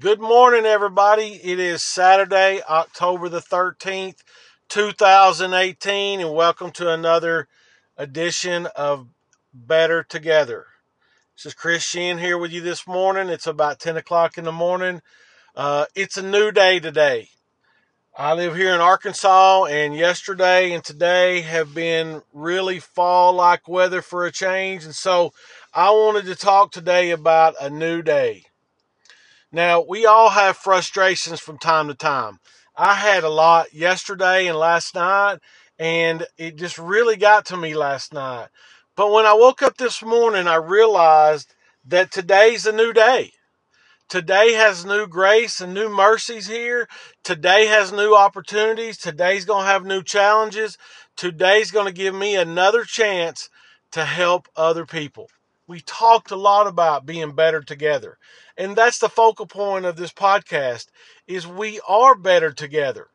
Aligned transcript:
Good 0.00 0.18
morning, 0.18 0.64
everybody. 0.64 1.38
It 1.44 1.60
is 1.60 1.82
Saturday, 1.82 2.62
October 2.66 3.28
the 3.28 3.42
13th, 3.42 4.16
2018, 4.70 6.20
and 6.20 6.32
welcome 6.32 6.70
to 6.70 6.90
another 6.90 7.48
edition 7.98 8.66
of 8.74 9.08
Better 9.52 10.02
Together. 10.02 10.64
This 11.36 11.44
is 11.44 11.54
Chris 11.54 11.82
Sheen 11.82 12.16
here 12.16 12.38
with 12.38 12.50
you 12.50 12.62
this 12.62 12.86
morning. 12.86 13.28
It's 13.28 13.46
about 13.46 13.78
10 13.78 13.98
o'clock 13.98 14.38
in 14.38 14.44
the 14.44 14.52
morning. 14.52 15.02
Uh, 15.54 15.84
it's 15.94 16.16
a 16.16 16.22
new 16.22 16.50
day 16.50 16.80
today. 16.80 17.28
I 18.16 18.32
live 18.32 18.56
here 18.56 18.72
in 18.72 18.80
Arkansas, 18.80 19.66
and 19.66 19.94
yesterday 19.94 20.72
and 20.72 20.82
today 20.82 21.42
have 21.42 21.74
been 21.74 22.22
really 22.32 22.78
fall 22.78 23.34
like 23.34 23.68
weather 23.68 24.00
for 24.00 24.24
a 24.24 24.32
change. 24.32 24.86
And 24.86 24.94
so 24.94 25.34
I 25.74 25.90
wanted 25.90 26.24
to 26.24 26.36
talk 26.36 26.72
today 26.72 27.10
about 27.10 27.54
a 27.60 27.68
new 27.68 28.00
day. 28.00 28.46
Now, 29.52 29.80
we 29.80 30.06
all 30.06 30.30
have 30.30 30.56
frustrations 30.56 31.40
from 31.40 31.58
time 31.58 31.88
to 31.88 31.94
time. 31.94 32.38
I 32.76 32.94
had 32.94 33.24
a 33.24 33.28
lot 33.28 33.74
yesterday 33.74 34.46
and 34.46 34.56
last 34.56 34.94
night, 34.94 35.38
and 35.78 36.24
it 36.38 36.56
just 36.56 36.78
really 36.78 37.16
got 37.16 37.46
to 37.46 37.56
me 37.56 37.74
last 37.74 38.12
night. 38.12 38.48
But 38.96 39.10
when 39.10 39.26
I 39.26 39.34
woke 39.34 39.60
up 39.60 39.76
this 39.76 40.02
morning, 40.02 40.46
I 40.46 40.54
realized 40.54 41.52
that 41.84 42.12
today's 42.12 42.64
a 42.64 42.72
new 42.72 42.92
day. 42.92 43.32
Today 44.08 44.52
has 44.52 44.84
new 44.84 45.06
grace 45.06 45.60
and 45.60 45.74
new 45.74 45.88
mercies 45.88 46.46
here. 46.46 46.88
Today 47.24 47.66
has 47.66 47.92
new 47.92 48.14
opportunities. 48.14 48.98
Today's 48.98 49.44
going 49.44 49.64
to 49.64 49.70
have 49.70 49.84
new 49.84 50.02
challenges. 50.02 50.78
Today's 51.16 51.70
going 51.72 51.86
to 51.86 51.92
give 51.92 52.14
me 52.14 52.36
another 52.36 52.84
chance 52.84 53.48
to 53.92 54.04
help 54.04 54.48
other 54.56 54.86
people 54.86 55.28
we 55.70 55.80
talked 55.80 56.32
a 56.32 56.36
lot 56.36 56.66
about 56.66 57.06
being 57.06 57.30
better 57.30 57.62
together. 57.62 58.18
And 58.56 58.74
that's 58.74 58.98
the 58.98 59.08
focal 59.08 59.46
point 59.46 59.84
of 59.84 59.94
this 59.94 60.12
podcast 60.12 60.86
is 61.28 61.46
we 61.46 61.80
are 61.88 62.16
better 62.16 62.50
together. 62.50 63.06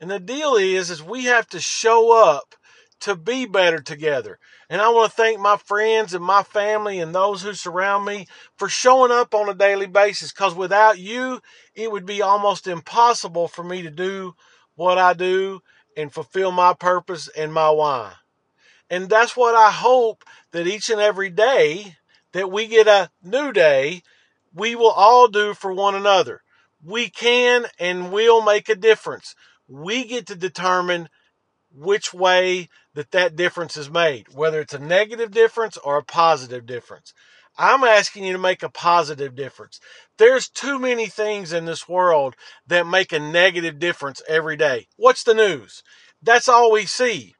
And 0.00 0.08
the 0.08 0.20
deal 0.20 0.54
is 0.54 0.90
is 0.90 1.02
we 1.02 1.24
have 1.24 1.48
to 1.48 1.58
show 1.58 2.12
up 2.12 2.54
to 3.00 3.16
be 3.16 3.46
better 3.46 3.80
together. 3.80 4.38
And 4.70 4.80
I 4.80 4.90
want 4.90 5.10
to 5.10 5.16
thank 5.16 5.40
my 5.40 5.56
friends 5.56 6.14
and 6.14 6.24
my 6.24 6.44
family 6.44 7.00
and 7.00 7.12
those 7.12 7.42
who 7.42 7.52
surround 7.52 8.04
me 8.04 8.28
for 8.56 8.68
showing 8.68 9.10
up 9.10 9.34
on 9.34 9.48
a 9.48 9.54
daily 9.54 9.86
basis 9.86 10.30
cuz 10.30 10.54
without 10.54 11.00
you 11.00 11.40
it 11.74 11.90
would 11.90 12.06
be 12.06 12.22
almost 12.22 12.68
impossible 12.68 13.48
for 13.48 13.64
me 13.64 13.82
to 13.82 13.90
do 13.90 14.36
what 14.76 14.98
I 14.98 15.14
do 15.14 15.62
and 15.96 16.14
fulfill 16.14 16.52
my 16.52 16.74
purpose 16.74 17.26
and 17.26 17.52
my 17.52 17.70
why. 17.70 18.14
And 18.90 19.08
that's 19.08 19.36
what 19.36 19.54
I 19.54 19.70
hope 19.70 20.24
that 20.52 20.66
each 20.66 20.90
and 20.90 21.00
every 21.00 21.30
day 21.30 21.96
that 22.32 22.50
we 22.50 22.66
get 22.66 22.88
a 22.88 23.10
new 23.22 23.52
day, 23.52 24.02
we 24.54 24.74
will 24.74 24.90
all 24.90 25.28
do 25.28 25.54
for 25.54 25.72
one 25.72 25.94
another. 25.94 26.42
We 26.82 27.10
can 27.10 27.66
and 27.78 28.12
will 28.12 28.42
make 28.42 28.68
a 28.68 28.74
difference. 28.74 29.34
We 29.66 30.04
get 30.04 30.26
to 30.28 30.36
determine 30.36 31.08
which 31.70 32.14
way 32.14 32.68
that 32.94 33.10
that 33.10 33.36
difference 33.36 33.76
is 33.76 33.90
made, 33.90 34.26
whether 34.32 34.60
it's 34.60 34.74
a 34.74 34.78
negative 34.78 35.30
difference 35.30 35.76
or 35.76 35.98
a 35.98 36.04
positive 36.04 36.66
difference. 36.66 37.12
I'm 37.58 37.82
asking 37.82 38.24
you 38.24 38.32
to 38.32 38.38
make 38.38 38.62
a 38.62 38.68
positive 38.68 39.34
difference. 39.34 39.80
There's 40.16 40.48
too 40.48 40.78
many 40.78 41.06
things 41.06 41.52
in 41.52 41.64
this 41.64 41.88
world 41.88 42.36
that 42.66 42.86
make 42.86 43.12
a 43.12 43.18
negative 43.18 43.78
difference 43.78 44.22
every 44.28 44.56
day. 44.56 44.86
What's 44.96 45.24
the 45.24 45.34
news? 45.34 45.82
That's 46.22 46.48
all 46.48 46.70
we 46.70 46.86
see. 46.86 47.34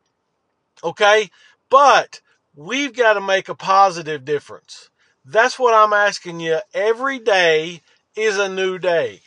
Okay? 0.82 1.30
But 1.70 2.20
we've 2.54 2.94
got 2.94 3.14
to 3.14 3.20
make 3.20 3.48
a 3.48 3.54
positive 3.54 4.24
difference. 4.24 4.90
That's 5.24 5.58
what 5.58 5.74
I'm 5.74 5.92
asking 5.92 6.40
you. 6.40 6.60
Every 6.72 7.18
day 7.18 7.82
is 8.16 8.38
a 8.38 8.48
new 8.48 8.78
day. 8.78 9.20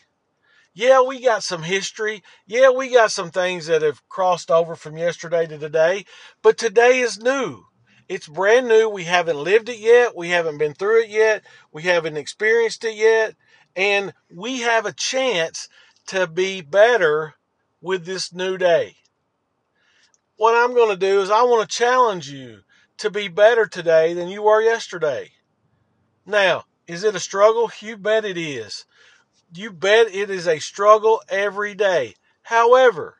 Yeah, 0.73 1.01
we 1.01 1.21
got 1.21 1.43
some 1.43 1.63
history. 1.63 2.23
Yeah, 2.47 2.69
we 2.69 2.89
got 2.89 3.11
some 3.11 3.29
things 3.29 3.67
that 3.67 3.81
have 3.81 4.07
crossed 4.07 4.49
over 4.49 4.75
from 4.75 4.97
yesterday 4.97 5.45
to 5.47 5.57
today, 5.57 6.05
but 6.41 6.57
today 6.57 6.99
is 6.99 7.19
new. 7.19 7.65
It's 8.07 8.27
brand 8.27 8.67
new. 8.67 8.89
We 8.89 9.03
haven't 9.03 9.37
lived 9.37 9.69
it 9.69 9.79
yet. 9.79 10.15
We 10.15 10.29
haven't 10.29 10.57
been 10.57 10.73
through 10.73 11.03
it 11.03 11.09
yet. 11.09 11.43
We 11.71 11.83
haven't 11.83 12.17
experienced 12.17 12.83
it 12.83 12.95
yet. 12.95 13.35
And 13.75 14.13
we 14.33 14.61
have 14.61 14.85
a 14.85 14.91
chance 14.93 15.69
to 16.07 16.27
be 16.27 16.61
better 16.61 17.35
with 17.81 18.05
this 18.05 18.33
new 18.33 18.57
day 18.57 18.95
what 20.41 20.55
I'm 20.55 20.73
going 20.73 20.89
to 20.89 20.97
do 20.97 21.21
is 21.21 21.29
I 21.29 21.43
want 21.43 21.69
to 21.69 21.77
challenge 21.77 22.31
you 22.31 22.61
to 22.97 23.11
be 23.11 23.27
better 23.27 23.67
today 23.67 24.15
than 24.15 24.27
you 24.27 24.41
were 24.41 24.59
yesterday. 24.59 25.29
Now, 26.25 26.63
is 26.87 27.03
it 27.03 27.13
a 27.13 27.19
struggle? 27.19 27.69
You 27.79 27.95
bet 27.95 28.25
it 28.25 28.39
is. 28.39 28.85
You 29.53 29.71
bet 29.71 30.07
it 30.07 30.31
is 30.31 30.47
a 30.47 30.57
struggle 30.57 31.21
every 31.29 31.75
day. 31.75 32.15
However, 32.41 33.17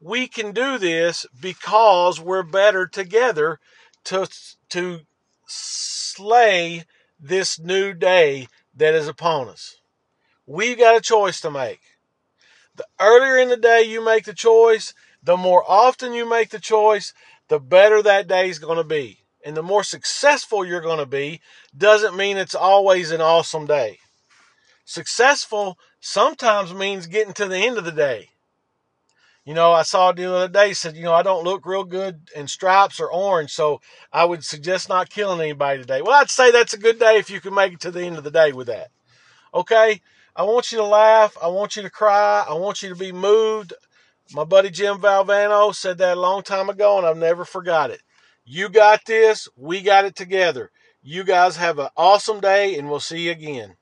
we 0.00 0.28
can 0.28 0.52
do 0.52 0.78
this 0.78 1.26
because 1.38 2.22
we're 2.22 2.42
better 2.42 2.86
together 2.86 3.60
to, 4.04 4.26
to 4.70 5.00
slay 5.46 6.84
this 7.20 7.58
new 7.58 7.92
day 7.92 8.48
that 8.74 8.94
is 8.94 9.08
upon 9.08 9.50
us. 9.50 9.76
We've 10.46 10.78
got 10.78 10.96
a 10.96 11.02
choice 11.02 11.38
to 11.42 11.50
make. 11.50 11.80
The 12.74 12.86
earlier 12.98 13.36
in 13.36 13.50
the 13.50 13.58
day 13.58 13.82
you 13.82 14.02
make 14.02 14.24
the 14.24 14.32
choice, 14.32 14.94
the 15.26 15.36
more 15.36 15.64
often 15.66 16.12
you 16.12 16.28
make 16.28 16.50
the 16.50 16.60
choice, 16.60 17.12
the 17.48 17.58
better 17.58 18.00
that 18.00 18.28
day 18.28 18.48
is 18.48 18.60
going 18.60 18.78
to 18.78 18.84
be. 18.84 19.18
And 19.44 19.56
the 19.56 19.62
more 19.62 19.82
successful 19.82 20.64
you're 20.64 20.80
going 20.80 20.98
to 20.98 21.06
be 21.06 21.40
doesn't 21.76 22.16
mean 22.16 22.36
it's 22.36 22.54
always 22.54 23.10
an 23.10 23.20
awesome 23.20 23.66
day. 23.66 23.98
Successful 24.84 25.78
sometimes 26.00 26.72
means 26.72 27.06
getting 27.06 27.34
to 27.34 27.46
the 27.46 27.58
end 27.58 27.76
of 27.76 27.84
the 27.84 27.92
day. 27.92 28.30
You 29.44 29.54
know, 29.54 29.72
I 29.72 29.82
saw 29.82 30.10
the 30.10 30.32
other 30.32 30.48
day 30.48 30.72
said, 30.72 30.96
you 30.96 31.02
know, 31.02 31.14
I 31.14 31.22
don't 31.22 31.44
look 31.44 31.66
real 31.66 31.84
good 31.84 32.28
in 32.34 32.48
stripes 32.48 32.98
or 32.98 33.10
orange, 33.10 33.52
so 33.52 33.80
I 34.12 34.24
would 34.24 34.44
suggest 34.44 34.88
not 34.88 35.10
killing 35.10 35.40
anybody 35.40 35.80
today. 35.80 36.02
Well, 36.02 36.20
I'd 36.20 36.30
say 36.30 36.50
that's 36.50 36.74
a 36.74 36.78
good 36.78 36.98
day 36.98 37.16
if 37.18 37.30
you 37.30 37.40
can 37.40 37.54
make 37.54 37.72
it 37.72 37.80
to 37.80 37.90
the 37.90 38.02
end 38.02 38.18
of 38.18 38.24
the 38.24 38.30
day 38.30 38.52
with 38.52 38.68
that. 38.68 38.90
Okay? 39.54 40.00
I 40.34 40.42
want 40.44 40.70
you 40.70 40.78
to 40.78 40.84
laugh. 40.84 41.36
I 41.40 41.48
want 41.48 41.76
you 41.76 41.82
to 41.82 41.90
cry. 41.90 42.44
I 42.48 42.54
want 42.54 42.82
you 42.82 42.88
to 42.88 42.96
be 42.96 43.12
moved. 43.12 43.72
My 44.32 44.44
buddy 44.44 44.70
Jim 44.70 44.98
Valvano 44.98 45.74
said 45.74 45.98
that 45.98 46.16
a 46.16 46.20
long 46.20 46.42
time 46.42 46.68
ago, 46.68 46.98
and 46.98 47.06
I've 47.06 47.16
never 47.16 47.44
forgot 47.44 47.90
it. 47.90 48.02
You 48.44 48.68
got 48.68 49.04
this. 49.06 49.48
We 49.56 49.82
got 49.82 50.04
it 50.04 50.16
together. 50.16 50.70
You 51.02 51.24
guys 51.24 51.56
have 51.56 51.78
an 51.78 51.88
awesome 51.96 52.40
day, 52.40 52.76
and 52.76 52.90
we'll 52.90 53.00
see 53.00 53.26
you 53.26 53.32
again. 53.32 53.76